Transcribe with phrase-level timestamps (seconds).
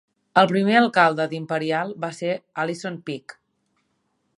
[0.41, 2.33] El primer alcalde d'Imperial va ser
[2.65, 3.39] Allison Peck.